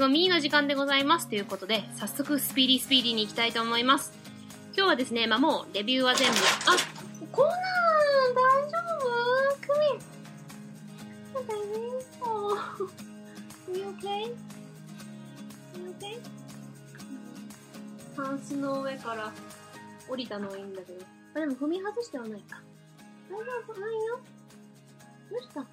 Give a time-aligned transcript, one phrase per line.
[0.00, 1.28] 今日もあんかけごミーの時間でございます。
[1.28, 4.14] ということで、早速スピーディースピーディーに行きたいと思います。
[4.74, 6.40] 今日はですね、まあもうレビューは全部、あ、
[7.30, 7.54] コナン
[8.34, 9.10] 大丈夫
[9.60, 10.00] クミ
[11.34, 11.64] なんかいね
[12.22, 12.56] お
[13.76, 14.28] You okay?
[15.76, 16.18] You okay?
[18.16, 19.30] タンスの上から
[20.08, 21.04] 降りたのはいいんだけど。
[21.34, 22.62] あ、でも踏み外してはないか。
[23.30, 24.18] 大丈夫ないよ。
[25.30, 25.66] どうした？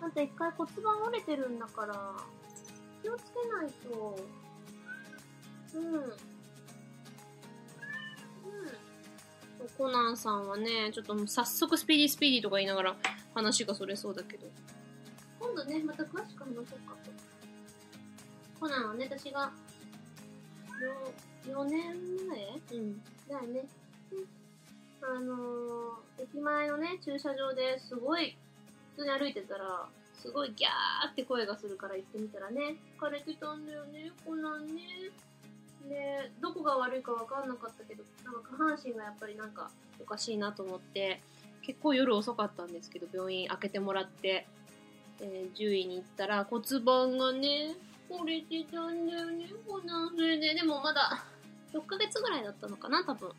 [0.00, 2.16] あんた一回骨盤折れてるんだから、
[3.08, 4.18] 気をつけないと。
[5.74, 5.94] うん。
[5.94, 6.12] うん。
[9.76, 12.96] コナンさんはね、ちょっともう早速スピーディースピーディーとか言いながら
[13.34, 14.46] 話がそれそうだけど。
[15.40, 17.10] 今度ね、また詳しく話そうかと。
[18.60, 19.52] コナンはね、私が、
[21.46, 21.96] よ、4年
[22.28, 23.02] 前うん。
[23.26, 23.66] だよね。
[25.00, 28.36] あのー、駅前のね、駐車場ですごい、
[28.96, 29.88] 普通に歩いてたら、
[30.20, 34.82] すごいギャーって声がするから行ってみたらね、疲れてたんだよね、コナンね。
[35.88, 41.20] で、どこが悪いか分かんなかったけど、なんか下半身がやっぱりなんかおかしいなと思って、
[41.62, 44.46] 結構夜遅かったんですけど、病院開けてもらって、
[45.20, 47.74] えー獣医に行ったら骨盤がね、
[48.10, 50.10] 折れてたんだよね、コナン。
[50.16, 51.24] それで、でもまだ
[51.72, 53.30] 6ヶ月ぐらいだったのかな、多分。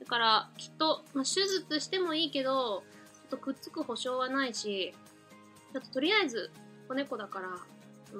[0.00, 2.82] だから、きっと、まあ、手術してもいいけど、
[3.14, 4.94] ちょっとくっつく保証はないし、
[5.76, 6.50] ちょっととりあえず、
[6.88, 7.48] 子猫だから、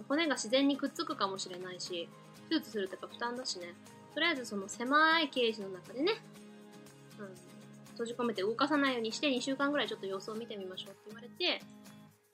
[0.08, 2.06] 骨が自然にくっつくかもしれないし、
[2.50, 3.72] 手術するとやっぱ負担だしね。
[4.12, 6.12] とりあえずその狭いケージの中でね、
[7.18, 7.28] うん、
[7.92, 11.62] 閉じ込めて動かさないようにして2週間ぐらいちょっと様子を見てみましょうって言われて、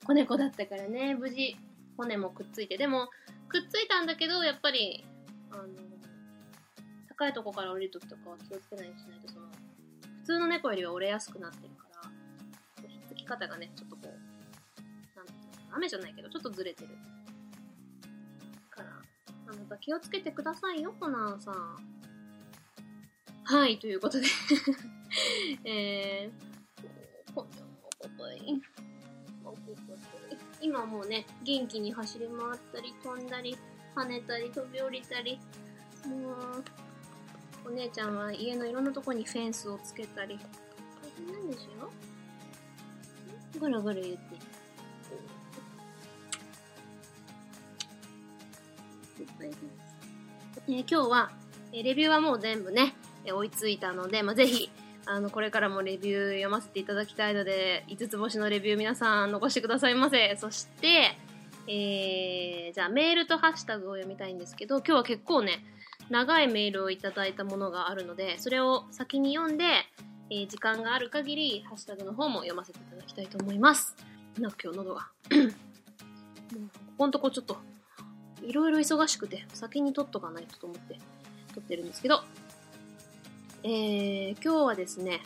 [0.05, 1.55] 子猫だったからね、無事
[1.95, 3.09] 骨もくっついて、でも
[3.47, 5.05] くっついたんだけど、やっぱり、
[5.51, 5.67] あの、
[7.07, 9.47] 高いとこから降りるときとかは気をつけないようにしないと、その、
[10.19, 14.22] 普通の猫よりは折れやすくなってるから、ひっつき方がね、ちょっとこう、
[15.75, 16.89] 雨じゃないけど、ちょっとずれてる。
[18.69, 18.89] から、
[19.47, 21.55] あなた気をつけてくださいよ、コナンさん。
[23.45, 24.25] はい、ということで
[25.65, 27.45] えー、こ
[30.61, 33.57] 今もうね、元気に走り回ったり、飛んだり、
[33.93, 35.37] 跳ねたり、飛び降りたり、
[36.07, 36.63] もう、
[37.65, 41.91] お姉ちゃんは家のいろんなとこにフェンスをつけたり、大変なんでしょ
[43.59, 44.62] ぐるぐる言って。
[50.67, 51.31] えー今日は、
[51.71, 52.95] えーレビューはもう全部ね、
[53.25, 54.69] えー追いついたので、まあ、ぜひ、
[55.05, 60.35] あの、これからもレビュー読ませていただきたいので、5つ星のレビュー皆さん残してくださいませ。
[60.37, 61.17] そして、
[61.67, 65.63] えー、じゃあメールとハッシュタグを読みたいんですけど、今日は結構ね、
[66.09, 69.65] 長いメールをいただいたものがあるので、それを先に読んで、
[70.29, 73.95] えー時間がある限り、ハッシュタグの方も読ませていただきたいと思います。
[74.39, 75.07] なんか今日喉が。
[76.53, 77.57] もうここのとこちょっと、
[78.43, 80.99] いろいろ忙しくて、先に撮っとかないとと思って
[81.53, 82.23] 撮ってるんですけど、
[83.63, 85.21] えー、今日はですね、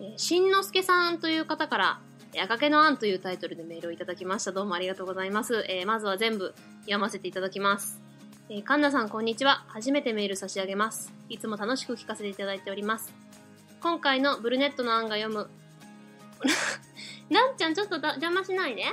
[0.00, 2.00] えー、しんのすけさんという方から、
[2.34, 4.52] えー赤毛のアンというタイトルでメールをいただきました。
[4.52, 5.64] どうもありがとうございます。
[5.68, 8.00] えーまずは全部読ませていただきます。
[8.48, 9.64] えー、カンナさんこんにちは。
[9.68, 11.12] 初めてメール差し上げます。
[11.28, 13.12] いつも楽しく聞かせていただいております。
[13.80, 15.48] 今回のブルネットの案が読む、
[17.30, 18.84] なんちゃんちょっとだ邪魔しないで。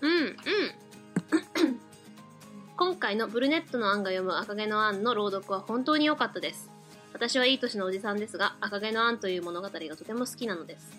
[0.00, 0.36] うん、うん。
[2.78, 6.70] 今回のブルネットの案が読む赤毛のアンの朗読は本当に良かったです。
[7.14, 10.92] 私はいい年のおじさんですが、赤毛のアンという物語がとても好きなのです。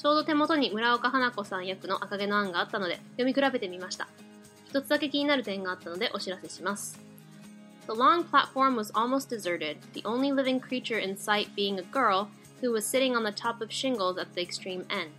[0.00, 4.08] ちょうど手元に村岡花子さん役の赤毛のアンがあったので、読み比べてみました。
[4.70, 6.98] 一つだけ気になる点があったのでお知らせします。
[7.86, 12.28] The long platform was almost deserted, the only living creature in sight being a girl
[12.62, 15.10] who was sitting on the top of shingles at the extreme end.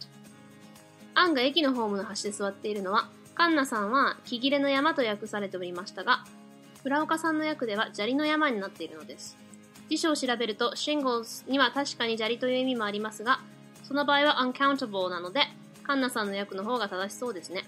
[1.13, 6.25] アンが駅のホームの端で座っているのは、カンナさんは木切れの山と訳されておりましたが、
[6.83, 9.37] 村岡さんの訳では砂利の山になっているのです。
[9.89, 13.39] 辞書を調べると、shingles には確かに砂利という意味もありますが、
[13.87, 15.43] その場合は uncountable なので、
[15.83, 17.63] カンナさんの訳の方が正しそうですね。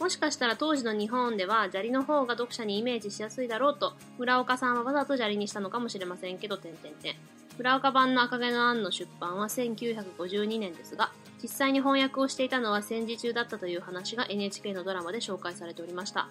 [0.00, 7.14] もしかしたら当時の日本では砂利の方が読者にイメージしやすいだろうと、村岡さんはわざと砂利にしたのかもしれませんけど、点々点。
[7.56, 16.28] 村岡版の赤毛のアンの出版は1952年ですが、実際に翻訳をしていたのは戦時中だったという話が NHK のドラマで紹介されておりました。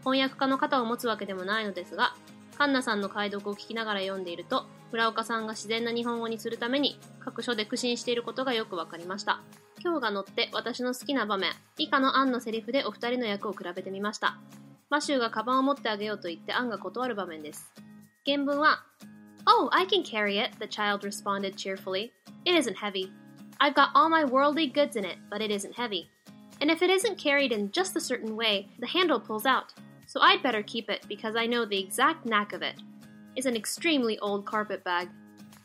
[0.00, 2.14] 翻訳家の方を持つわけでもないのですが、
[2.56, 9.40] カンナさんの解読を聞きながら読んでいると、村岡さんが自然な日本語にするために各所で苦心していることがよくわかりました。
[9.84, 14.38] 今日が載って私の好きな場面、以下のアンのセリフでお二人の役を比べてみました。
[14.88, 17.72] マシューがカバンを持ってあげようと言ってアンが断る場面です。
[18.24, 18.84] 原文は、
[19.47, 22.11] Oh, I can carry it, the child responded cheerfully.
[22.45, 23.11] It isn't heavy.
[23.59, 26.09] I've got all my worldly goods in it, but it isn't heavy.
[26.61, 29.73] And if it isn't carried in just a certain way, the handle pulls out.
[30.05, 32.75] So I'd better keep it because I know the exact knack of it.
[33.35, 35.09] It's an extremely old carpet bag.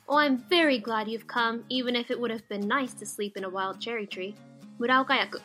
[0.09, 3.37] Oh, I'm very glad you've come, even if it would have been nice to sleep
[3.37, 4.35] in a wild cherry tree.
[4.79, 5.41] 村岡役。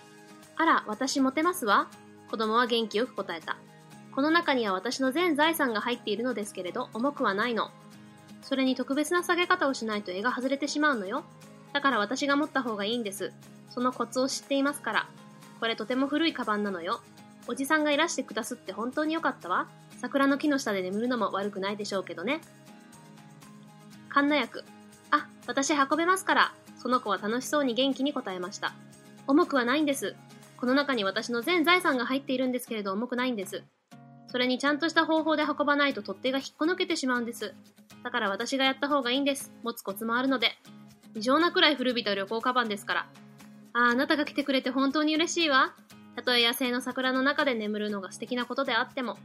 [0.55, 1.87] あら、私持てますわ。
[2.29, 3.57] 子供は元気よく答えた。
[4.13, 7.71] この中には私の全財産が入っているのですけれど、重くはないの。
[8.46, 11.24] それに特別な下げ方をしないと絵が外れてしまうのよ。
[11.72, 13.32] だから私が持った方がいいんです。
[13.70, 15.08] そのコツを知っていますから。
[15.58, 17.00] これとても古いカバンなのよ。
[17.48, 19.66] おじさんがいらしてくだすって本当によかったわ。
[20.00, 22.40] 桜の木の下で眠るのも悪くないでしょうけどね。
[24.08, 24.62] カンナ役。
[25.10, 26.54] あ、私運べますから。
[26.78, 28.74] その子は楽しそうに元気に答えました。
[29.26, 30.14] 重くはないんです。
[30.56, 33.64] この中に私の全財産が入っているんですけれど重くないんです。
[34.28, 37.52] それにちゃんとした方法で運ばないと取っ手が引っこ抜けてしまうんです。
[38.06, 39.52] だから私がやった方がいいんです。
[39.64, 40.52] 持つコツもあるので。
[41.16, 43.06] 異常なくらい古びた旅行カバンですから。
[43.72, 45.74] ああ、なたが来てくれて本当に嬉しいわ。
[46.14, 49.18] たとえ野生の桜の中で眠るのが素敵なことであっても。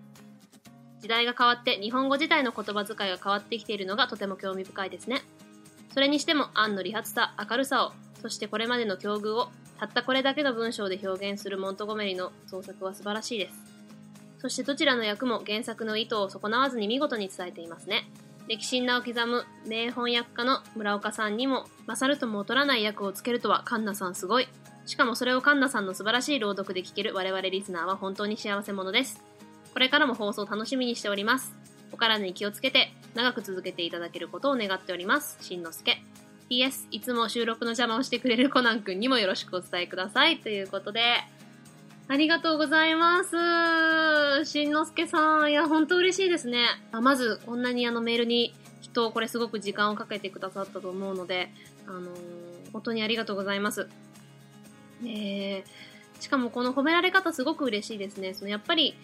[1.00, 5.22] 時代が変わって日本語自体の言葉遣いが変わってきているのがとても興味深いですね。
[5.94, 13.56] それにしても、アンの理髪さ、明るさを、そしてこれまでの境遇を、たったこれだけの文章で表現するモントゴメリの創作は素晴らしいです。
[14.40, 18.10] そしてどちらの役も原作の意図を損なわずに見事に伝えていますね。
[18.52, 24.50] 歴史名を刻む名翻訳家の村岡さんにも勝るとも劣らない役をつけるとはカンナさんすごい。
[24.86, 29.24] しかもそれをカンナさんの素晴らしい朗読で聞ける我々リスナーは本当に幸せ者です。
[29.72, 31.54] これからも放送楽しみにしております。
[31.94, 35.38] お体に気をつけて長く続けていただけることを願っております。
[35.40, 36.04] しんのすけ。
[36.50, 40.40] PS、いつも収録の邪魔をしてくれるコナン君にもよろしくお伝えください。
[40.42, 41.24] ということで、
[42.08, 44.46] ありがとうございます。
[44.46, 45.52] しんのすけさん。
[45.52, 46.66] いや、ほんと嬉しいですね。
[46.92, 51.54] あまず、こんなにあのメールにきっと、これすごく時間をかけてくださったと思うので、
[51.88, 53.88] あのー、本当にありがとうございます。
[55.04, 58.34] えー、しかもこの褒められ方すごく嬉しいですね。
[58.34, 58.96] そのやっぱり、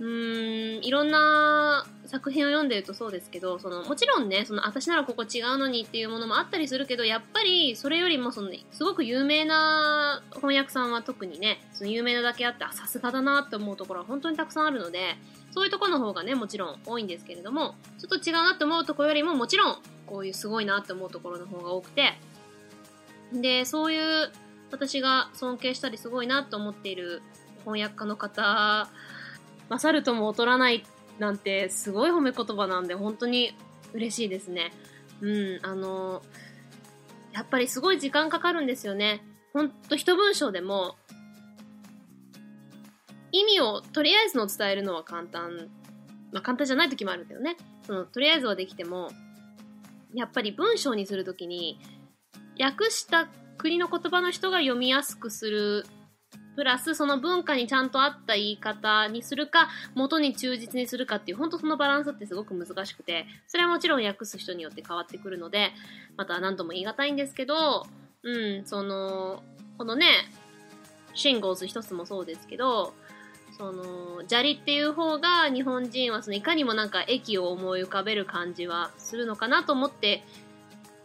[0.00, 15.16] うーん、いろんな作品を読んでるとそうですけど、その、もちろんね、その、私ならここ違うのにっていうものもあったりするけど、やっぱり、それよりも、その、すごく有名な翻訳さんは特にね、その有名なだけあって、さすがだなって思うところは本当にたくさんあるので、
[15.50, 22.14] そういうところの方がね、もちろん多いんですけれども、ちょっと違うなって思うところよりも、もちろん、こういうすごいなって思うところの方が多くて、
[23.34, 24.32] で、そういう、
[24.70, 27.22] 私が尊敬したりすごいなと思っている
[27.64, 28.88] 翻訳家の方
[29.70, 30.84] 勝るとも劣らない
[31.18, 33.54] なんてすごい褒め言葉なんで本当に
[33.92, 34.72] 嬉しいですね。
[35.20, 36.22] うん、あの、
[37.32, 39.24] やっぱりすごい時間かかるんですよね。
[39.52, 40.96] ほんと一文章でも、
[43.32, 45.68] 意味をとりあえずの伝えるのは簡単。
[46.32, 47.56] まあ簡単じゃない時もあるけどね。
[47.86, 49.10] その、とりあえずはできても、
[50.14, 51.78] やっぱり文章にするときに、
[52.58, 53.28] 訳した
[53.58, 55.86] 国の言葉の人が読みやすくする
[56.60, 65.72] プラスその文化にちゃんと合った言い方にするか、元に忠実にするかっていう、本当そのバランスってすごく難しくて、それはもちろん訳す人によって変わってくるので、
[66.18, 67.86] また何とも言い難いんですけど、
[68.24, 68.30] う
[68.60, 69.42] ん、その、
[69.78, 70.06] このね、
[71.14, 72.92] シンゴーズ一つもそうですけど、
[73.56, 80.24] その、砂利っていう方が日本人はそのいかにもなんか駅を思い浮かべる感じはするのかなと思って、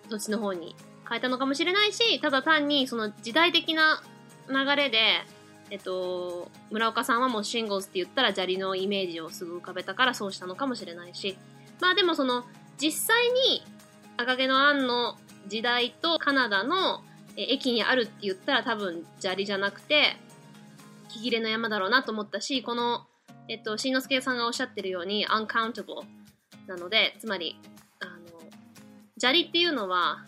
[0.09, 0.75] そっちの方に
[1.07, 4.03] 変えたのかもしれないし、ただ単にその時代的な
[4.49, 5.23] 流れで、
[5.71, 11.37] えっと、村岡さんはもうシンゴーズって言ったら砂利のイメージをすぐ浮かべたからそうしたのかもしれないし、
[11.81, 12.45] まあでもその、
[12.77, 13.63] 実際に
[14.17, 15.17] 赤毛のアンの
[15.47, 17.01] 時代とカナダの
[17.35, 20.17] 駅にあるって言ったら多分砂利じゃなくて、
[21.09, 23.07] 木切れの山だろうなと思ったし、この、
[23.47, 26.03] えっと、しんのすけさんがおっしゃってるように uncountable
[26.67, 27.59] なので、つまり、
[27.99, 28.41] あの、
[29.17, 30.25] 砂利っていうのは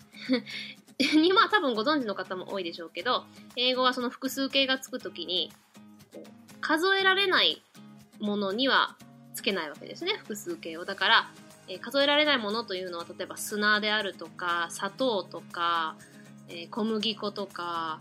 [0.98, 3.24] に、まあ多分ご存知の方も多いでしょうけど、
[3.56, 5.52] 英語はその複数形がつくときに、
[6.60, 7.62] 数えられない
[8.18, 8.96] ものには
[9.34, 10.84] つけないわけですね、複数形を。
[10.84, 11.30] だから、
[11.68, 15.96] えー、数えられないものというのは、例えば砂であるとか、砂糖とか、
[16.48, 18.00] えー、小麦粉とか、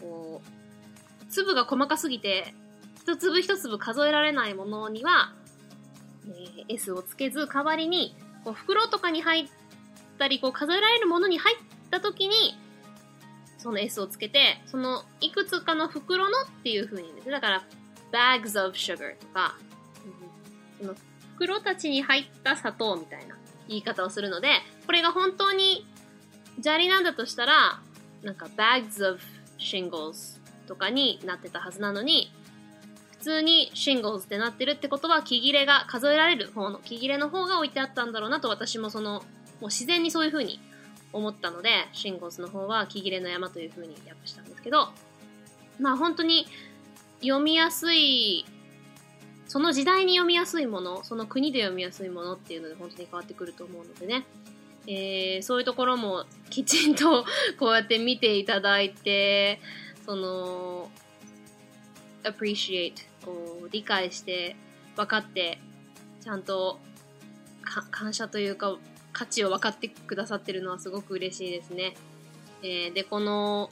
[0.00, 2.54] こう、粒が細かすぎて、
[3.02, 5.32] 一粒一粒数えられないものには、
[6.26, 9.48] えー、S をつけず、代わりに、こう袋とかに入っ
[10.18, 11.58] たり、こう数えられるものに入っ
[11.96, 12.58] った時に、
[13.58, 17.30] その S をつけて、そのいくつかの袋のっていう風に言うんです。
[17.30, 17.64] だから、
[18.12, 19.56] bags of sugar とか、
[20.80, 20.94] その
[21.36, 23.36] 袋たちに入った砂糖みたいな
[23.68, 24.48] 言い方をするので、
[24.86, 25.86] これが本当に
[26.60, 27.80] 砂利なんだとしたら、
[28.22, 29.20] なんか bags of
[29.58, 32.32] shingles とかになってたはずなのに、
[33.12, 39.20] 普通に shingles ってなってるってことは、木切れが数えられる方の、木切れの方が置いてあったんだろうなと私もその、も
[39.62, 40.60] う自然にそういう風に
[41.14, 44.88] 思ったので、シンゴスの方は木切れの山という風に訳したんですけど、
[45.80, 46.46] まあ本当に
[47.20, 48.44] 読みやすい、
[49.46, 54.26] その時代に読みやすいもの、その国で読みやすいものっていうので本当に変わってくると思うのでね。
[54.86, 57.24] えー、そういうところもきちんと
[57.58, 59.60] こうやって見ていただいて、
[60.04, 60.90] その、
[62.24, 62.94] appreciate
[63.26, 64.56] を理解して
[64.96, 65.58] 分かって
[66.20, 66.78] ちゃんと
[67.90, 68.76] 感謝というか
[69.14, 71.94] 価値を分かってくださってるのはすごく嬉しいですね。
[72.62, 73.70] えー、で、この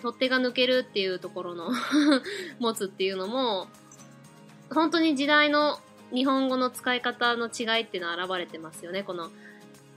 [0.00, 1.70] 取っ手が抜けるっていうところの
[2.58, 3.68] 持つっていうのも
[4.68, 5.78] 本当に時代の
[6.12, 9.02] 日本語の使い方の違いっていうのは現れてますよね。
[9.02, 9.30] この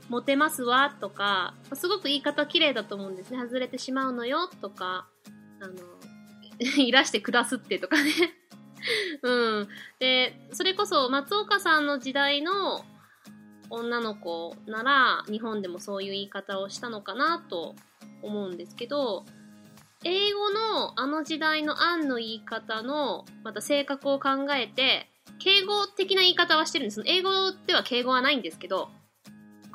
[0.09, 3.39] モテますわとか、すごく言い方綺麗だと思うんですね。
[3.39, 5.07] 外れてしまうのよとか、
[5.59, 5.73] あの、
[6.77, 8.11] いらして下すってとかね
[9.23, 9.67] うん。
[9.99, 12.85] で、それこそ松岡さんの時代の
[13.75, 17.75] 女の子なら日本でもそういう言い方をしたのかなと
[18.22, 19.25] 思うんですけど、
[20.03, 27.03] 英語のあの時代の案の言い方のまた性格を考えて、敬語的な言い方はしてるんです。
[27.05, 27.29] 英語
[27.67, 28.89] では敬語はないんですけど、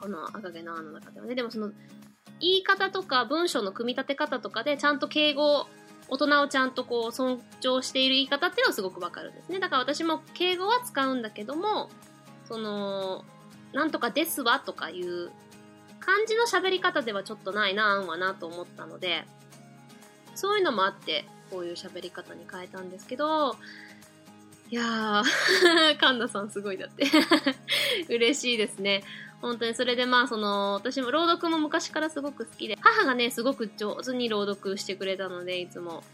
[0.01, 1.35] この赤毛の案の中ではね。
[1.35, 1.71] でもその
[2.41, 5.67] 言い方とか文章の組み立て方とかでちゃんと敬語
[6.09, 9.61] 大人をちゃんとこう尊重している言い方っていうのはすごくわかるんですね。
[9.61, 11.89] だから私も敬語は使うんだけども、
[12.45, 13.25] その、
[13.73, 15.31] なんとかですわとかいう
[16.01, 19.25] 感じの喋り方ではちょっとないな、案はなと思ったので、
[20.35, 23.57] そういうのもあって、こういう喋り方に変えたんですけど、
[24.71, 27.05] いやー、 神田さんすごいだって
[28.09, 29.03] 嬉しいですね。
[29.41, 36.05] 本当にそれでまあその、私も朗読も昔からすごく好きで、母がね、すごく上手に朗読してくれたので、いつも。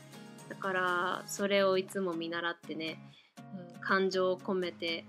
[0.49, 2.99] だから、それをいつも見習ってね、
[3.75, 5.05] うん、感情を込めて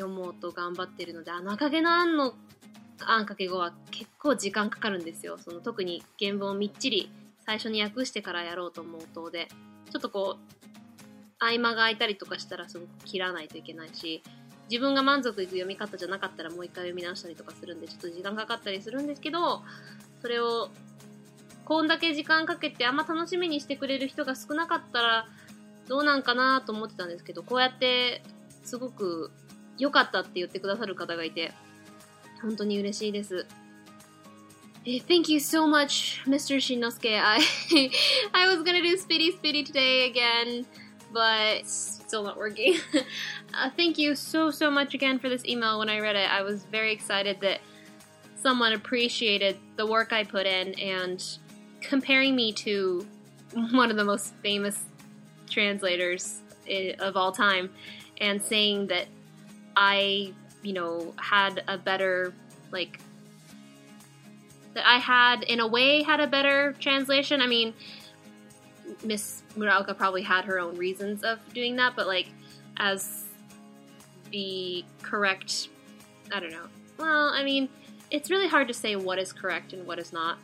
[0.00, 2.34] 読もうと頑張ってるので、あの赤毛のアンの
[3.06, 5.38] あんかけ語は結構時間かかるんですよ。
[5.38, 7.10] その特に原文をみっちり
[7.46, 9.48] 最初に訳してからやろうと思うとで、
[9.90, 10.60] ちょっとこう、
[11.38, 14.22] 合間が空いたりとかしたらすごく切らないといけないし、
[14.70, 19.62] 自分が満足いく読み方じゃなかったらもう一回読み直したりとかするんで、ちょっと時間かかったりするんですけど、
[20.20, 20.70] それを、
[21.64, 25.26] こんだけ時間かけてあんま楽しみにしてくれる人が少なかったら、
[25.88, 28.22] どうなんかなと思ってたんですけど、こうやって、
[28.64, 29.32] すごく
[29.79, 31.51] 良かったって言ってくださる方がいて、
[32.41, 33.45] 本当に嬉しいです。
[34.85, 36.57] Thank you so much, Mr.
[36.57, 37.19] Shinosuke.
[37.19, 37.41] I
[38.33, 40.65] I was gonna do Spitty Spitty today again,
[41.11, 42.75] but still not working.
[43.53, 45.79] uh, thank you so, so much again for this email.
[45.79, 47.61] When I read it, I was very excited that
[48.41, 51.23] someone appreciated the work I put in and
[51.81, 53.05] comparing me to
[53.71, 54.77] one of the most famous
[55.49, 56.41] translators
[56.99, 57.69] of all time
[58.21, 59.07] and saying that
[59.76, 62.34] I, you know, had a better,
[62.70, 63.00] like,
[64.74, 67.40] that I had, in a way, had a better translation.
[67.40, 67.74] I mean,
[69.04, 72.28] Miss Muraoka probably had her own reasons of doing that, but like
[72.76, 73.26] as
[74.30, 75.68] the correct,
[76.32, 76.66] I don't know.
[76.98, 77.68] Well, I mean,
[78.10, 80.38] it's really hard to say what is correct and what is not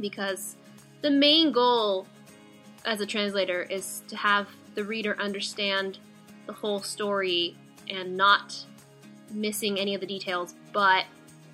[0.00, 0.56] because
[1.02, 2.06] the main goal
[2.84, 5.98] as a translator is to have the reader understand
[6.46, 7.56] the whole story
[7.90, 8.56] and not
[9.30, 11.04] missing any of the details, but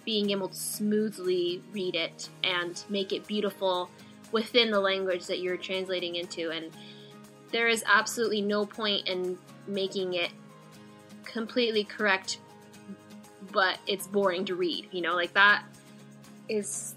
[0.04, 3.90] being able to smoothly read it and make it beautiful
[4.32, 6.50] within the language that you're translating into.
[6.50, 6.70] And
[7.50, 10.30] there is absolutely no point in making it
[11.24, 12.38] completely correct,
[13.52, 14.88] but it's boring to read.
[14.92, 15.64] You know, like that
[16.48, 16.94] is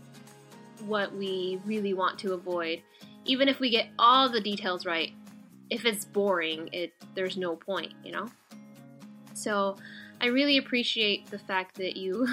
[0.85, 2.81] what we really want to avoid.
[3.25, 5.11] Even if we get all the details right,
[5.69, 8.29] if it's boring, it there's no point, you know?
[9.36, 9.76] So
[10.20, 12.26] I really appreciate the fact that you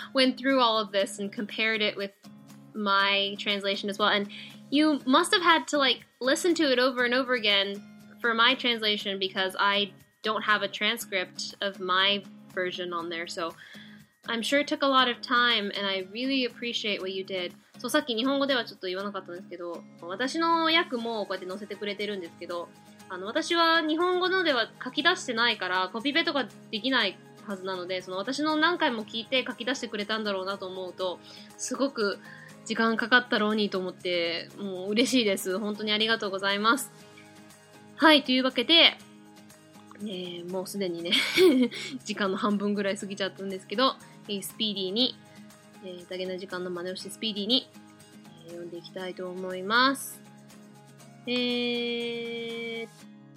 [0.13, 2.11] went through all of this and compared it with
[2.73, 4.09] my translation as well.
[4.09, 4.27] And
[4.71, 7.81] you must have had to like listen to it over and over again
[8.19, 9.91] for my translation because I
[10.23, 13.27] don't have a transcript of my version on there.
[13.27, 13.53] So
[14.27, 17.53] I'm sure it took a lot of time and I really appreciate what you did.
[17.77, 22.69] そうさっき日本語ではちょっと言わなかったんですけど、私の訳もこうやって載せてくれてるんですけど、
[23.10, 31.18] あの私は日本語のでは書き出してないからコピペとかできないはずなので、その私の何回も聞いて書き出してくれたんだろうなと思うと、
[31.58, 32.20] すごく
[32.64, 35.58] 時間かかったろうにと思って、もう嬉しいです。
[35.58, 36.92] 本当にありがとうございます。
[37.96, 38.96] はい、というわけで、
[40.02, 41.12] えー、もうすでにね
[42.06, 43.96] 時間の半分ぐらい過ぎちゃったんですけど、
[44.28, 45.16] えー、スピーディーに、
[45.84, 47.68] えー、ダゲな時間の真似をしてスピーディーに、
[48.46, 50.29] えー、読んでいきたいと思います。
[51.26, 52.88] えー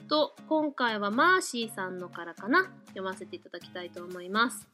[0.08, 4.68] と、今回はマーシーさんのからかな読ませていただきたいと思います。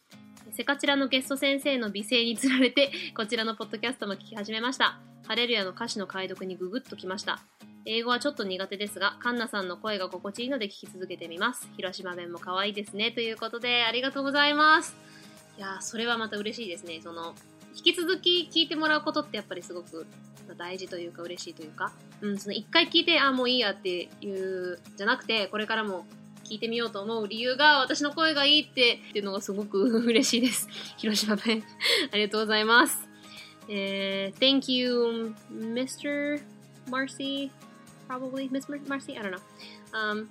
[0.51, 4.99] セカチラのゲスト先生の美声につられて、 こちらのポッドキャストも聞き始めました。
[5.27, 7.39] ハレルヤの歌詞の解読にググッときました。
[7.85, 11.67] 英語はちょっと苦手ですが、カンナさんの声が心地いいので聞き続けてみます。
[11.77, 13.11] 広島弁も可愛いですね。
[13.11, 14.95] ということで、ありがとうございます。
[15.57, 16.99] いや、それはまた嬉しいですね。
[17.01, 17.33] その、
[17.75, 20.05] 引き続き聞いてもらうことってやっぱりすごく
[20.55, 21.91] 大事というか嬉しいというか、
[22.21, 26.05] うん、その一回聞いて、あ、もういいやっていう、じゃなくて、これからも
[26.49, 30.67] 聞いてみようと思う理由が私の声がいいってっていうのがすごく嬉しいです。
[30.97, 31.63] 広島弁。
[32.11, 32.97] ありがとうございます。
[33.69, 36.41] えー thank you, Mr.
[36.89, 37.51] Marcy.
[38.07, 39.15] Probably Miss Mar- Marcy.
[39.15, 39.37] I don't know.
[39.93, 40.29] Um,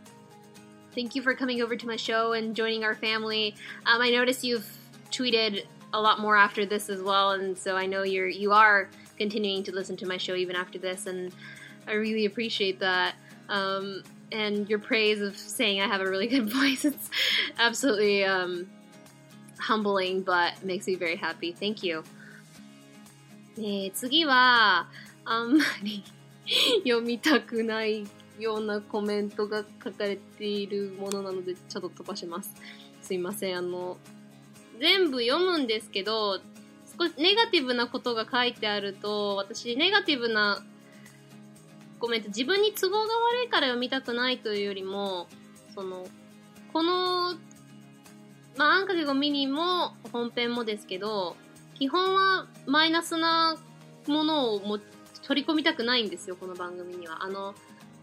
[0.96, 3.54] thank you for coming over to my show and joining our family.
[3.86, 4.66] Um, I noticed you've
[5.12, 8.90] tweeted a lot more after this as well, and so I know you're you are
[9.17, 11.31] continuing to listen to my show even after this, and
[11.87, 13.15] I really appreciate that.
[13.49, 16.85] Um, and your praise of saying I have a really good voice.
[16.85, 17.09] It's
[17.59, 18.67] absolutely um,
[19.59, 21.51] humbling, but makes me very happy.
[21.53, 22.03] Thank you.
[23.55, 24.87] えー次は、
[25.25, 26.03] あんまり
[26.83, 28.07] 読みたくない
[28.39, 32.51] ようなコメントが書かれているものなので、ちょっと飛ばします。
[33.01, 33.57] すいません。
[33.57, 33.97] あの、
[34.79, 36.39] 全部読むんですけど、
[36.98, 40.62] 少しネガティブなことが書いてあると、私、ネガティブな
[41.98, 45.28] コメント、自分に都合が悪いから読みたくないというよりも、
[45.74, 46.06] その、
[46.72, 47.34] この、
[48.56, 51.36] まあ、あんかけごミニも本編もですけど、
[51.74, 53.56] 基本はマイナスな
[54.08, 54.78] ものをも
[55.22, 57.22] 取り込みたくないんですよ、この番組には。
[57.22, 57.54] あの、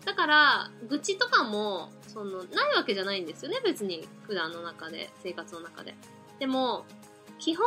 [0.06, 4.08] だから、愚痴とかも、その、ないわけじゃないんですよね、別に。
[4.24, 5.96] 普段の中で、生活の中で。
[6.40, 6.86] でも、
[7.40, 7.66] 基本、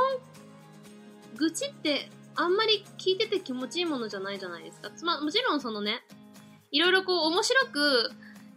[1.37, 4.91] 愚痴って、あんまり聞いてて気持ちいいものじゃないじゃないですか。
[5.03, 6.03] まあ、もちろんそのね、
[6.71, 8.11] いろいろこう、面白く、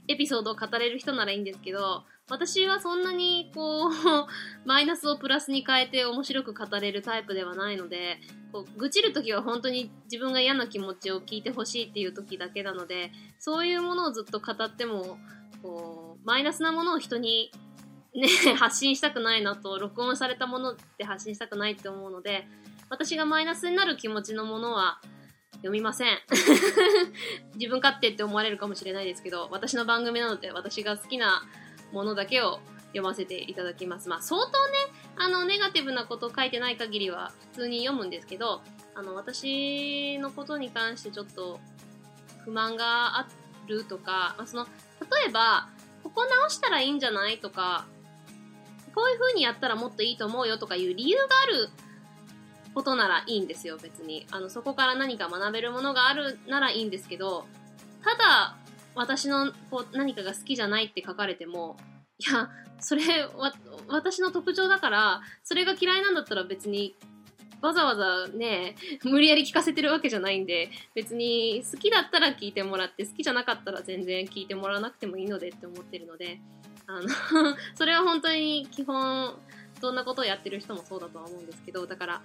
[0.07, 3.91] エピソードを語れる人ならいいんですけど、私はそんなにこう、
[4.65, 8.19] マイナスをプラスに変えて面白く語れるタイプではないので、
[8.53, 15.17] こう愚痴るときは本当に自分が嫌な気持ちを聞いてほしいっていう時だけなので、そういうものをずっと語っても、
[15.61, 17.51] こう、マイナスなものを人に
[18.13, 22.47] ね、 発信したくないなと、録音されたものって発信したくないって思うので、
[22.89, 24.99] 私がマイナスになる気持ちのものは
[25.53, 26.19] 読みません。
[27.55, 31.43] 自分勝手って思われるかもしれないですけど、私の番組なので私が好きな
[31.93, 34.09] ものだけを読ませていただきます。
[34.09, 34.77] まあ相当ね、
[35.15, 38.61] あの、ネガティブなことを書いてない限りは普通に読むんですけど、
[38.95, 41.59] あの、私のことに関してちょっと
[42.43, 43.27] 不満があ
[43.67, 45.69] るとか、まあ、その、例えば、
[46.03, 47.85] ここ直したらいいんじゃないとか、
[48.93, 51.69] こういう風にやったらもっといいと思うよとかいう理由がある
[52.73, 54.25] ことならいいんですよ、別に。
[54.31, 57.45] あの、そこから何か学べるものがあるならいいんですけど、
[58.03, 58.57] ただ、
[58.95, 61.77] 私のこう何かが好きじゃないって書かれても、
[62.17, 62.49] いや、
[62.79, 63.53] それ、わ、
[63.87, 66.95] 私の特徴だから、それが嫌いなんだったら別に、
[67.61, 76.39] わざわざね、無理やり聞かせてるわけじゃないんで、別に好きだったら聞いてもらって、好きじゃなかったら全然聞いてもらわなくてもいいのでって思ってるので、
[76.97, 79.35] あの、 それは本当に基本、
[79.79, 82.21] どんなことをやってる人もそうだとは思うんですけど、だから、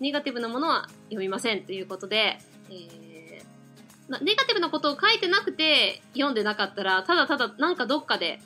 [0.00, 2.38] ネガティブなものは読みませんということで、
[2.70, 3.14] えー
[4.08, 8.40] まネガティブなことを書いてなくて読んでなかったら、ただただなんかどっかで、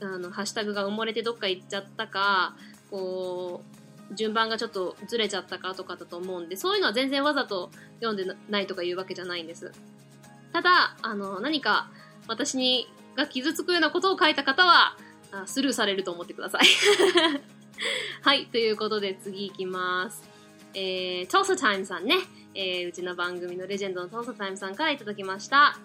[0.00, 2.56] あの、ハッシュタグが埋もれてどっか行っちゃったか、
[2.90, 3.62] こ
[4.10, 7.70] う、順番がちょっとずれちゃったかとかだと思うんで、そういうのは全然わざと
[8.00, 9.72] 読んでないとかいうわけじゃないんです。
[10.52, 11.90] ただ、あの、何か
[12.26, 14.96] 私にが傷つくようなことを書いた方は、
[15.32, 16.62] あスルーされると思ってください。
[18.22, 20.22] はい、ということで次行きます。
[20.74, 22.14] えー、トーサタイムさんね、
[22.54, 25.76] えー、うちの番組のレジェンドのトーサタイムさんからいただきました。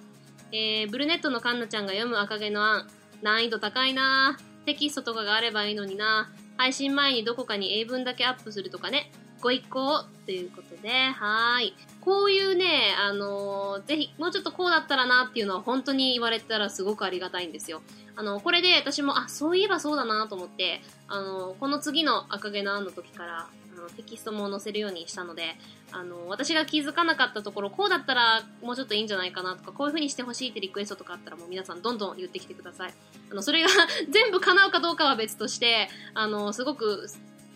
[0.52, 2.88] えー、ブルネットのカンナちゃんが読む赤毛のアン、
[3.24, 11.74] 難易度高いなテキストとかがあればいいのにな配信前にどこかに英文だけアップするとかね、ご一行ということで、はい。
[12.00, 17.82] こういうね、あのーぜひ、もうちょっとこうだったらなっていうのは本当に言われたらすごくありがたいんですよ。
[18.16, 25.56] あの、これで私も、あ、そういえばそうだなと思って、あの、この次の赤毛のアンの時から、あの、テキストも載せるようにしたので、
[25.92, 32.94] あの、私が気づかなかったところ、こうだったらもうちょっといいんじゃないかなとか、こういう風にしてほしいってリクエストとかあったらもう皆さんどんどん言ってきてください。
[33.32, 33.70] あの、それが
[34.10, 37.08] 全部叶うかどうかは別として、あの、すごく、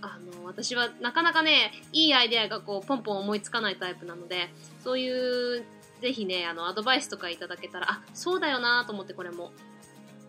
[0.02, 4.50] あの、私はなかなかね、いいアイデアがこう、ポンポン思いつかないタイプなので、
[4.84, 5.66] そういう、
[6.02, 9.52] ぜひね、あの、アドバイスとかいただけたら、あ、そうだよなと思ってこれも。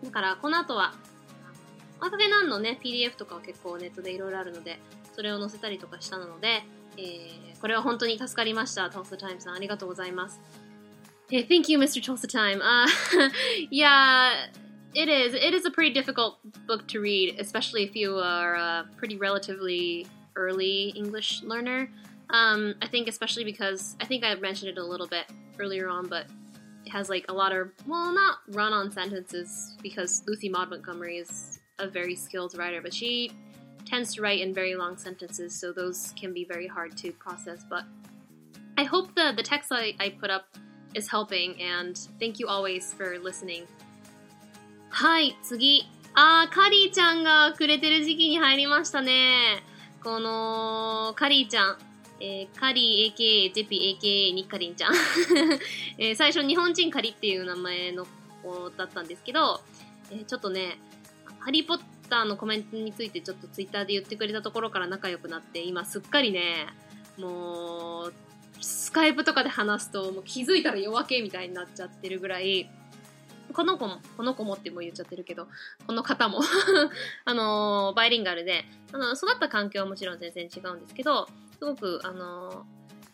[0.03, 0.93] だから、この後は、
[1.99, 4.79] 赤毛なんのね、PDF とかは結構ネットでいろいろあるので、
[5.15, 6.63] それを載せたりとかしたので、
[6.97, 8.89] えー、これは本当に助かりました。
[8.89, 10.39] トースタイムさん、ありがとうございます。
[11.31, 12.03] え、hey,、Thank you, Mr.
[12.03, 12.63] ト ースタイム。
[12.63, 12.85] あ、
[13.69, 15.35] いやー、It is.
[15.35, 20.07] It is a pretty difficult book to read, especially if you are a pretty relatively
[20.35, 21.89] early English learner.
[22.30, 25.26] Um, I think especially because I think I mentioned it a little bit
[25.58, 26.26] earlier on, but
[26.84, 31.18] it has like a lot of well not run on sentences because Lucy Maud Montgomery
[31.18, 33.30] is a very skilled writer, but she
[33.86, 37.64] tends to write in very long sentences, so those can be very hard to process.
[37.68, 37.84] But
[38.76, 40.56] I hope the the text I, I put up
[40.94, 43.66] is helping, and thank you always for listening.
[44.90, 45.88] はい、次。
[46.14, 49.64] あー、カリーちゃんがくれてる時期に入りましたね。
[50.04, 51.87] この、カリーちゃん。
[52.19, 54.93] えー、カリー AKA、ジェピ AKA ニッカリンちゃん。
[55.97, 58.05] えー、最初日本人カリっていう名前の
[58.43, 59.61] 子だったんですけど、
[60.11, 60.79] えー、ちょっとね、
[61.39, 66.67] ハリーポッターのコメントについてちょっとツイッターで言ってくれたところから仲良くなって、今すっかりね、
[67.17, 68.13] もう、
[68.61, 72.69] スカイプとかで話すと、もう気づいたら夜明けみたいになっちゃってるぐらい、
[73.53, 75.47] この子も、この子もっても言っちゃってるけど、
[75.87, 76.41] この方も
[77.25, 81.27] あのー、バイリンガルで、あの、育った環境はもちろん全然違うんですけど、
[81.59, 82.65] すごく、あの、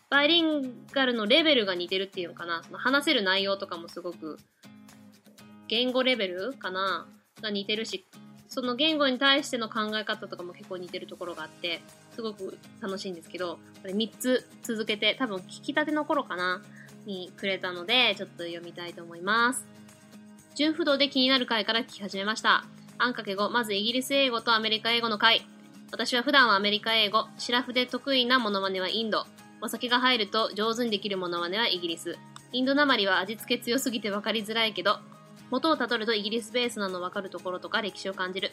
[0.09, 4.37] バイリンガルのレベルが似てるっていうのかな、その話せる内容とかもすごく、
[5.67, 7.07] 言語レベルかな
[7.41, 8.05] が似てるし、
[8.47, 11.81] その言語に対しての考え方とかも結構似てるところがあって、
[12.13, 16.61] すごく楽しいんですけど、これ3つ続けて、多分聞きたての頃かな、
[17.05, 19.65] にくれたので、ちょっと読みたいと思います。
[20.55, 22.65] 純不動で気になる回から聞き始めました。
[22.97, 25.45] あんかけ語、まずイギリス英語とアメリカ英語の回。
[25.95, 29.25] 私は普段はアメリカ英語、シラフで得意なモノマネはインド。
[29.61, 32.17] お酒が入ると上手にできるモノマネはイギリス。
[32.51, 34.99] インドなまりは味付け強すぎて分かりづらいけど、
[35.51, 38.51] 元をたどるとイギリスベースなの分かるところとか歴史を感じる。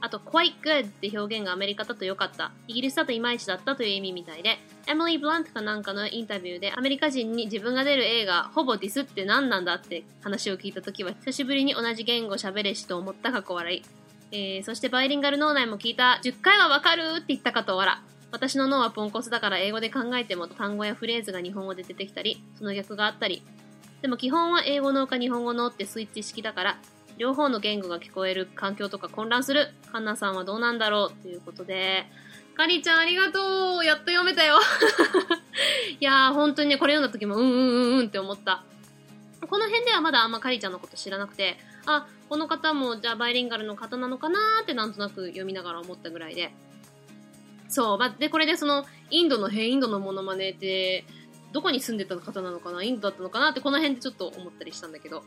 [0.00, 2.50] あと、quite good って表現がアメリカだと良かった。
[2.66, 13.99] イギリスだといまいちだったという意味みたいで、エミリー・ブラントかなんかのインタビューでアメリカ人に自分が出る映画、ほぼディスって何なんだって話を聞いた時は、久しぶりに同じ言語喋れしと思った過去笑い。
[14.32, 17.96] えー、そしてバイリンガル脳内も聞いた、10回はわかるって言ったかと笑。
[18.32, 23.42] 私の脳はポンコツだから英語で考えても単語やフレーズが日本語で出てきたり、その逆があったり。
[24.02, 26.78] でも基本は英語のか日本語のってスイッチ式だから、
[27.18, 29.74] 両方の言語が聞こえる環境とか混乱する。
[29.92, 32.06] カンナさんはどうなんだろうということで、
[32.56, 34.58] カリちゃんありがとうやっと読めたよ
[35.98, 38.62] いやー、本当にね、これ読んだ時もうんうんうんうんって思った。
[39.48, 46.52] この辺ではまだあんまカリちゃんのこと知らなくて、あ、この方もじゃあバイリンガルの方なのかなーってなんとなく読みながら思ったぐらいで。
[47.68, 51.04] そう、ま、で、これでその、インドの、へインドのモノマネって、
[51.52, 55.24] どこに住んでた方なのかなインドだったのかなってこの辺でちょっと思ったりしたんだけど。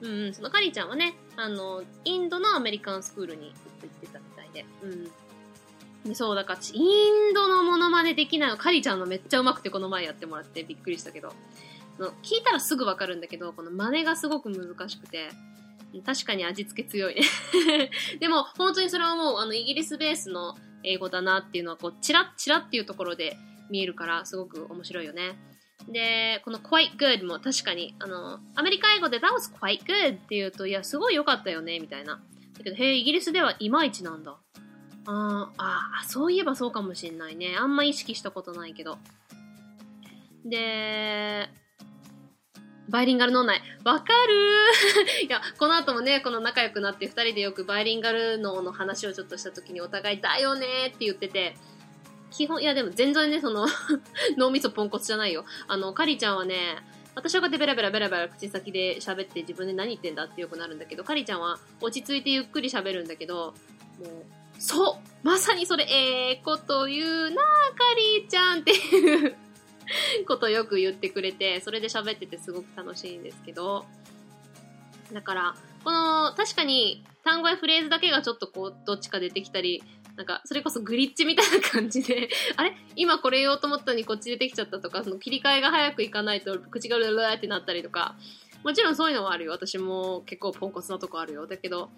[0.00, 4.66] うん、そのカリーちゃんはね、あの、インドのアメリカンスクールに行ってたみたいで。
[4.82, 6.14] うん。
[6.14, 11.32] そう、だから、インドのモノマネできないの、カリーちゃんのめっちゃ上手くてこの前やってもらってびっくりしたけど。
[12.22, 15.30] 聞いたらすぐわかるんだけど、この真似がすごく難しくて、
[16.00, 17.22] 確かに味付け強いね
[18.18, 23.36] でも、本当にそれはもう、あの、イギリスベースの英語だなっていうのは、こう、チラッチラっていうところで
[23.70, 25.36] 見えるから、すごく面白いよね。
[25.88, 32.22] で、この quite good も確かに、あの、アメリカ英語で that was quite good って言うと、いや、すごい良かったよね、みたいな。
[32.56, 34.38] だけど、へえ、イギリスではいまいちなんだ。
[35.06, 37.56] ああ、そういえばそうかもしんないね。
[37.58, 38.98] あんま意識したことないけど。
[40.44, 41.48] で、
[42.88, 43.60] バイリンガル脳内。
[43.84, 51.56] わかる いや、この後もね、この仲良くなって二人でよくバイリンガル脳の話をちょっとした時にお互いだよねって言ってて、
[52.30, 53.66] 基本、いやでも全然ね、その
[54.36, 55.44] 脳みそポンコツじゃないよ。
[55.68, 56.78] あの、カリちゃんはね、
[57.14, 63.54] 私はこうやってベラベラベラベラ口先で喋って自分で何言ってんだってよくなるんだけど、カリちゃんは落ち着いてゆっくり喋るんだけど、
[63.98, 67.42] もう、そうまさにそれ、ええー、こと言うな
[67.76, 69.36] カリちゃんっていう
[70.26, 73.84] ことよく言ってくれて、それで喋っててすごく楽しいんですけど、
[75.12, 79.82] だから、この、確かに単語やフレーズだけがちょっとこう、どっちか出てきたり、
[80.16, 82.76] なんか、それこそグリッチみたいな感じで あれ？
[82.96, 88.14] 今これ言おうと思ったのにこっち出てきちゃったとか、その切り替えが早くいかないと口がルルルってなったりとか、
[88.62, 89.52] もちろんそういうのはあるよ。
[89.52, 91.46] 私も結構ポンコツなとこあるよ。
[91.46, 91.90] だけど、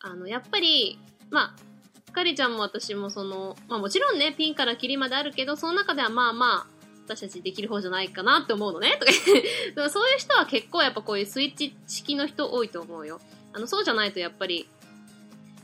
[0.00, 0.98] あの、やっぱり、
[1.30, 1.76] まあ、
[2.16, 6.75] かりちゃんも私もその、まあもちろんね、ピンからキリまであるけど、その中ではまあまあ、
[7.06, 9.48] 私たちできる方じゃないかなって思うのね、とか言って。
[9.88, 13.20] そういう人は結構やっぱこういうスイッチ式の人多いと思うよ。
[13.52, 14.68] あの、そうじゃないとやっぱり、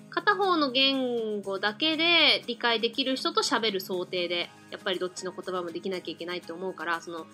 [0.09, 7.26] 片方の言語だけで理解できる人と喋る想定で、やっぱりどっちの言葉もできなきゃいけないって思うから、その、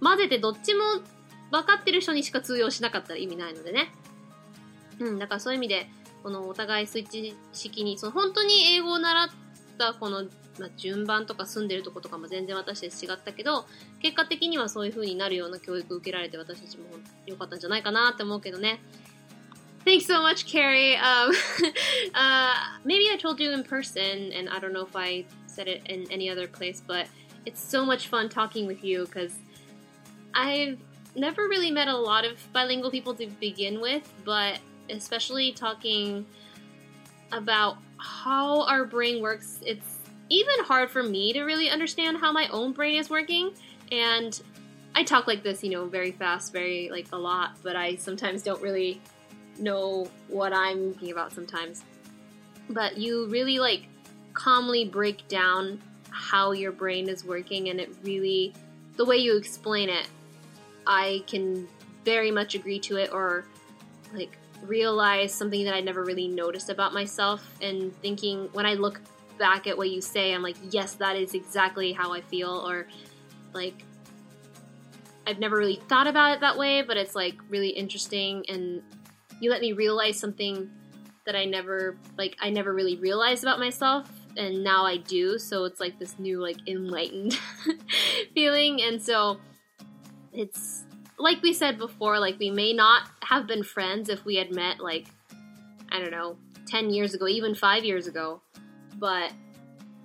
[0.00, 0.82] 混ぜてどっちも
[1.50, 3.92] 分かってる人にしか通用しなかったら意味ないのでね。
[4.98, 5.88] うん、だからそういう意味で、
[6.22, 9.28] このお互いスイッチ式に、その本当に英語を習っ
[9.78, 10.24] たこの、
[10.59, 13.65] まあ、順番とか住んでるとことかも全然私たち違ったけど、
[14.01, 16.85] 結果的にはそういう風になるような教育を受けられて私たちも
[17.25, 18.79] 良かったんじゃないかなって思うけどね。
[19.85, 20.97] Thanks so much, Carrie.
[20.97, 21.31] Um,
[22.13, 22.53] uh,
[22.83, 26.05] maybe I told you in person, and I don't know if I said it in
[26.11, 27.07] any other place, but
[27.45, 29.33] it's so much fun talking with you because
[30.33, 30.77] I've
[31.15, 36.25] never really met a lot of bilingual people to begin with, but especially talking
[37.31, 39.92] about how our brain works, it's
[40.28, 43.52] even hard for me to really understand how my own brain is working.
[43.92, 44.40] And
[44.94, 48.42] I talk like this, you know, very fast, very like a lot, but I sometimes
[48.42, 49.00] don't really
[49.58, 51.82] know what I'm thinking about sometimes.
[52.70, 53.86] But you really like
[54.32, 58.54] calmly break down how your brain is working, and it really,
[58.96, 60.08] the way you explain it,
[60.86, 61.68] I can
[62.04, 63.44] very much agree to it or
[64.12, 69.00] like realize something that I never really noticed about myself and thinking when I look
[69.38, 72.86] back at what you say, I'm like, yes, that is exactly how I feel, or
[73.52, 73.84] like
[75.26, 78.82] I've never really thought about it that way, but it's like really interesting and
[79.40, 80.70] you let me realize something
[81.26, 85.64] that I never like I never really realized about myself and now I do, so
[85.64, 87.38] it's like this new like enlightened
[88.34, 89.38] feeling and so
[90.32, 90.84] it's
[91.18, 94.80] like we said before, like we may not have been friends if we had met
[94.80, 95.06] like
[95.90, 98.40] I don't know, 10 years ago, even 5 years ago.
[99.04, 99.32] But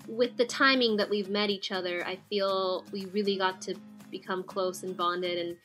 [0.09, 3.75] with the timing that we've met each other, I feel we really got to
[4.11, 5.55] become close and bonded and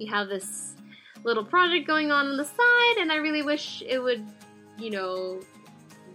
[0.00, 0.74] we have this
[1.22, 4.26] little project going on on the side and I really wish it would,
[4.76, 5.38] you know,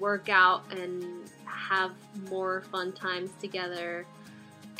[0.01, 1.91] work out and have
[2.29, 4.05] more fun times together.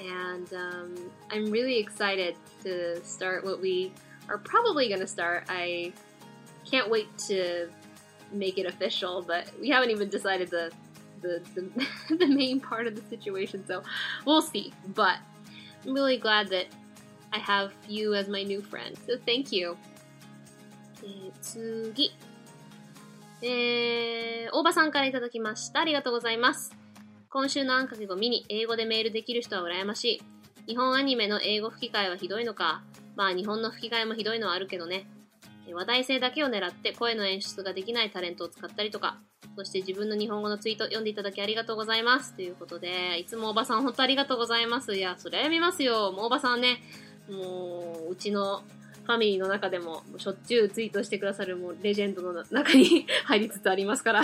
[0.03, 0.95] And um,
[1.31, 3.93] I'm really excited to start what we
[4.27, 5.45] are probably going to start.
[5.47, 5.93] I
[6.69, 7.69] can't wait to
[8.33, 10.73] make it official, but we haven't even decided the
[11.25, 11.41] the,
[12.09, 13.83] the, the main part of the situation, so
[14.25, 14.73] we'll see.
[14.93, 15.17] But
[15.85, 16.67] I'm really glad that
[17.33, 18.95] I have you as my new friend.
[19.07, 19.75] So thank you.
[21.03, 22.11] えー、次。
[23.41, 25.81] えー、大場さんからいただきました。
[25.81, 26.73] ありがとうございます。
[27.29, 30.67] 今週のあんかけゴミに英語でメールできる人は羨ましい。
[30.67, 32.83] 日本アニメの英語吹き替えはひどいのか。
[33.15, 35.07] まあ日本の吹き替えもひどいのはあるけどね。
[35.73, 39.17] 話題性だけを狙って声の演出ができないタレントを使ったりとか、
[39.57, 42.33] そして自分の日本語のツイート読んでいただきありがとうございます。
[42.33, 44.95] ということで、いつもおばさん本当ありがとうございます。
[44.95, 46.11] いや、それは読みますよ。
[46.11, 46.81] もうおばさんね、
[47.29, 48.63] もう、うちの
[49.05, 54.23] ファミリーの中でも、しょっちゅうツイートしてくださるもうレジェンドの中に 入りつつありますから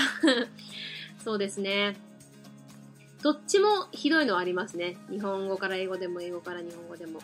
[1.24, 1.96] そうですね。
[3.22, 4.98] どっちもひどいのはありますね。
[5.12, 7.20] 日本語から英語でも、英語から日本語でも。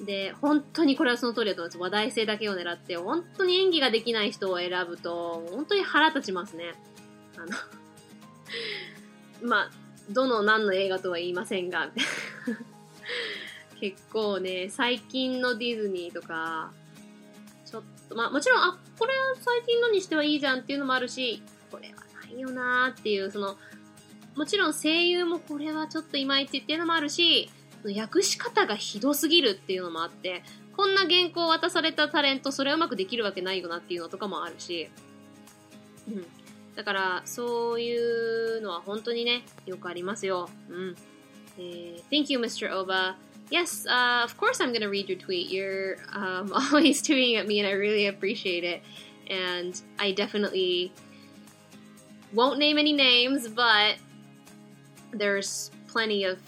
[0.00, 1.78] で、本当にこれはその通りだと思います。
[1.78, 6.74] 話題性だけを狙って、本当に演技ができない人を選ぶと、本当に腹立ちますね。
[7.36, 7.48] あの
[9.48, 9.70] まあ、
[10.10, 11.90] どの何の映画とは言いませんが、
[13.80, 16.72] 結構ね、最近のディズニーとか、
[17.64, 23.56] ちょっと、まあもちろん、あ、これは最近のにしてはいいじゃんっていうのもあるし、これはないよなーっていう、その、
[24.36, 27.50] もちろん声優もこれはちょっといまいちっていうのもあるし、
[27.84, 30.42] 訳し方がひどすぎるっていうのもあって、
[30.76, 34.88] こんな原稿を渡されたタレント、それうまくできるわけないよなっていうのとかもあるし、
[36.08, 36.26] うん。
[36.76, 40.48] だから、そういうのは本当にね、よくありますよ。
[40.70, 40.96] うん。
[41.58, 42.70] えー、Thank you, Mr.
[42.70, 43.16] Oba.
[43.50, 45.50] Yes, uh, of course I'm going to read your tweet.
[45.50, 48.82] You're um, always tweeting at me, and I really appreciate it.
[49.28, 50.92] And I definitely
[52.32, 53.96] won't name any names, but
[55.12, 56.38] there's plenty of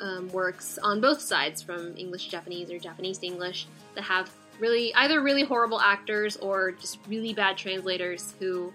[0.00, 4.30] um, works on both sides, from English to Japanese or Japanese to English, that have
[4.58, 8.72] really either really horrible actors or just really bad translators who,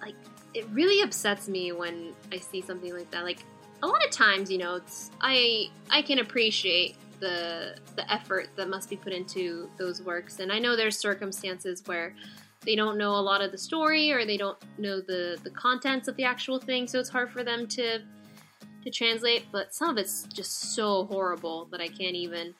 [0.00, 0.14] like,
[0.54, 3.24] it really upsets me when I see something like that.
[3.24, 3.44] Like,
[3.82, 8.68] a lot of times, you know, it's I I can appreciate the the effort that
[8.68, 12.14] must be put into those works, and I know there's circumstances where
[12.62, 16.08] they don't know a lot of the story or they don't know the the contents
[16.08, 18.00] of the actual thing, so it's hard for them to
[18.90, 19.46] to translate.
[19.52, 22.54] But some of it's just so horrible that I can't even.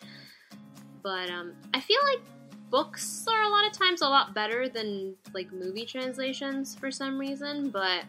[1.02, 2.20] But um, I feel like
[2.70, 7.18] books are a lot of times a lot better than like movie translations for some
[7.18, 8.04] reason, but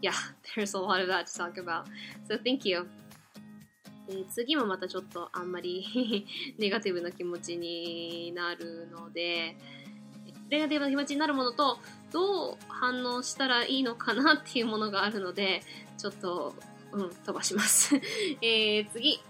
[0.00, 0.16] yeah,
[0.54, 1.86] there's a lot of that to talk about.
[2.28, 2.88] So thank you.
[4.08, 6.26] え次もまたちょっとあんまり
[6.58, 9.56] ネガティブな気持ちになるので、
[10.50, 11.78] ネガティブな気持ちになるものと、
[12.10, 15.62] どう反応したらいいのかなっていうものがあるので、
[15.96, 16.54] ちょっと、
[16.92, 17.94] うん、飛ばします。
[18.40, 19.20] えー、次。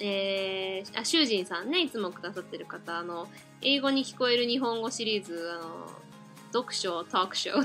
[0.00, 3.28] えー、あ、囚人さんね、いつもくださってる方、あの、
[3.62, 5.88] 英語に聞こえる日本語シリーズ、あの、
[6.52, 7.62] 読書、トークショー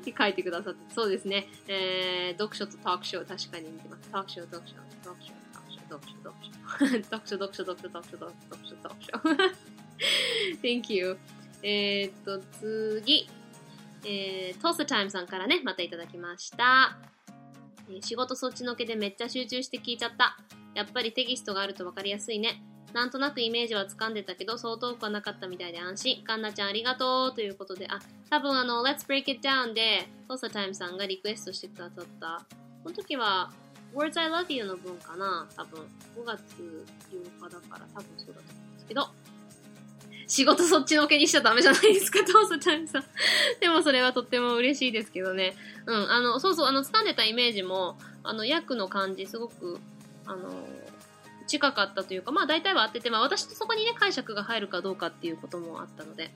[0.00, 1.48] って書いてくださって、そうですね。
[1.66, 4.10] えー、読書とトークショー確かに似てます。
[4.10, 6.54] トークショー、読書、トークショー、トークショー、読書、読書。
[7.08, 8.34] 読書、読書、読書、読書、読
[8.68, 9.64] 書、読書。
[10.62, 11.16] Thank you.
[11.62, 13.28] えー、っと、次。
[14.06, 17.13] えー、トースタイムさんからね、またいただきました。
[18.00, 20.36] 仕事そっちのけでめっちゃ集中して聞いちゃった。
[20.74, 22.62] やっぱりテキストがあるとわかりやすいね。
[22.92, 26.24] なんとなくイメージは掴んでたけど、そう遠くはなかったみたいで安心。
[26.24, 27.98] カンナちゃんありがとうということで、あ、
[28.30, 32.44] 多分あの、Let's Break It Down で、トーサタイムさんがリクエストしてくださった、
[32.84, 33.52] この時は、
[33.94, 35.48] Words I Love You の分かな？
[35.56, 35.80] 多分。
[36.16, 39.08] 5月8日だから多分そうだと思うんですけど。
[40.34, 43.04] 仕事そっちのけにしちゃダメじゃないですか、トーサタイムさん。
[43.60, 45.54] でもそれはとっても嬉しいですけどね。
[45.86, 49.78] うん、あの、そうそう、あの、掴んでたイメージも、あの、役の感じ、すごく、
[50.26, 50.52] あの、
[51.46, 56.32] 近かったというか、まあ大体は合ってて、まあ私とそこにね、解釈が入るかどうかっていうこともあったので、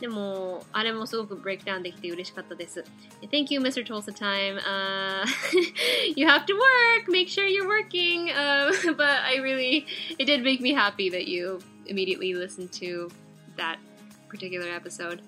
[0.00, 2.82] でも、あれもすごくブレイクダウンできて嬉しかったです。
[3.30, 3.84] Thank you, Mr.
[3.84, 5.26] Tulsa Time.、Uh,
[6.16, 7.08] you have to work.
[7.08, 8.30] Make sure you're working.
[8.30, 9.84] Uh, but I really,
[10.18, 13.10] it did make me happy that you immediately listened to
[13.57, 13.77] that
[14.27, 15.21] particular episode.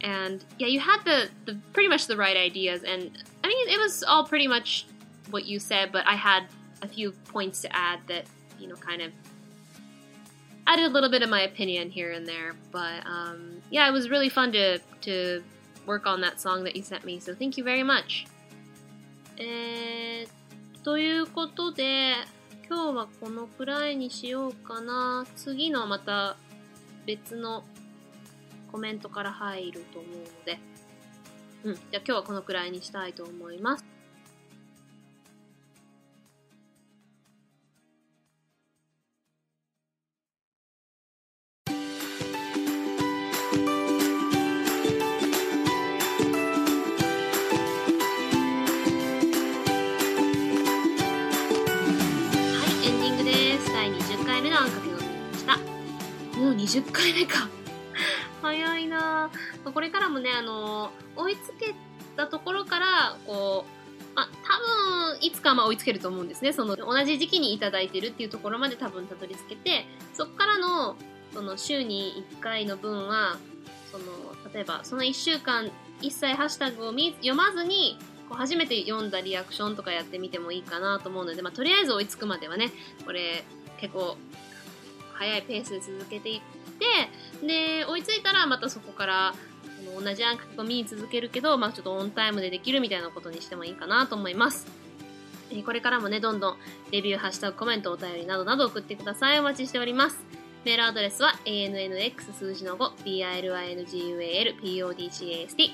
[0.00, 2.82] And yeah, you had the, the pretty much the right ideas.
[2.82, 3.10] And
[3.42, 4.86] I mean, it was all pretty much
[5.30, 6.46] what you said, but I had
[6.82, 8.26] a few points to add that,
[8.58, 9.12] you know, kind of
[10.66, 12.54] added a little bit of my opinion here and there.
[12.70, 15.42] But um, yeah, it was really fun to to
[15.86, 17.20] work on that song that you sent me.
[17.20, 18.26] So thank you very much.
[19.36, 22.14] えー、ということで、
[22.68, 25.26] 今日はこのくらいにしようかな。
[25.34, 26.36] 次のまた
[27.09, 27.63] 別の
[28.71, 30.59] コメントから入ると思うので、
[31.63, 31.73] うん。
[31.73, 33.85] じゃあ今日はこのくらいにしたいと思います。
[56.69, 57.49] 20回目か。
[58.43, 59.31] 早いな
[59.73, 61.73] これからもね、あのー、追いつけ
[62.15, 66.53] たところから、こう、あ、多分、いつかま追いつけると思うんですね。
[66.53, 70.95] その、同じ時期にいただいてるっていうところまで多分たどり着けて、そこからの、
[71.33, 73.37] その、週に1回の分は、
[73.91, 74.05] その、
[74.53, 77.97] 例えば、その1週間、一切ハッシュタグを読まずに、
[78.29, 82.71] こう初めて読んだリアクションとかやってみてもいいかなと思うので、まあ、とりあえず追いつくまではね、
[83.05, 83.43] これ、
[83.79, 84.17] 結構、
[85.19, 89.33] 早いペースで続けていって、で、追いついたらまたそこから、
[89.95, 94.67] 同じアンケート見続けるけど、まあちょっとオンタイムでできるみたいなことにしてもいいかなと思います。
[95.51, 96.57] えこれからもね、どんどん
[96.91, 99.39] レビュー、ハッシュタグ、コメント、お便りなどなど送ってください。
[99.39, 100.19] お待ちしております。
[100.65, 105.71] メールアドレスは ANNX 数字の5、BILINGUAL、PODCAST、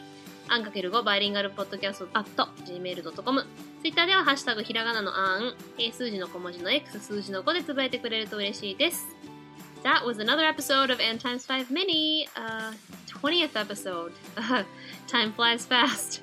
[0.48, 2.30] アンかける5バイリンガルポッドキャスト at
[2.66, 3.46] gmail.com。
[3.82, 5.56] ツイッターではハッシュタグひらがなのあん、
[5.92, 9.15] 数字の小文字の X 数字の5でつぶやいてくれると嬉しいです。
[9.85, 12.73] that was another episode of N times 5 Mini, uh,
[13.09, 14.13] 20th episode.
[15.07, 16.23] time flies fast.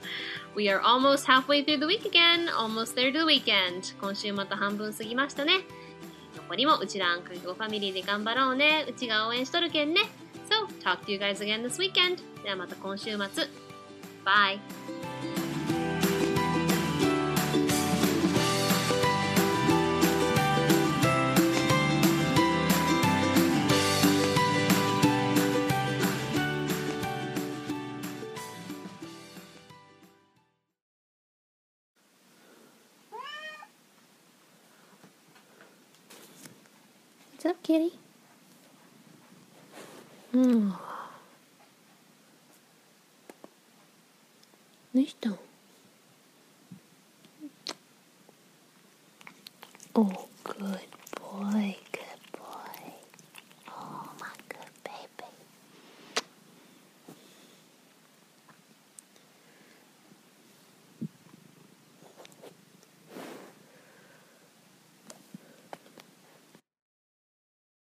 [0.56, 3.94] We are almost halfway through the week again, almost there to the weekend.
[4.02, 5.60] 今週また半分過ぎましたね。
[6.36, 8.86] 残りもうちらんかけごファミリーで頑張ろうね。
[8.88, 10.02] うちが応援しとるけんね。
[10.50, 12.22] So, talk to you guys again this weekend.
[12.44, 13.48] ではまた今週末。
[14.26, 15.01] Bye!
[37.73, 37.93] kitty?
[40.35, 40.77] Mm.
[44.95, 45.39] Listo.
[49.95, 50.92] Oh, good.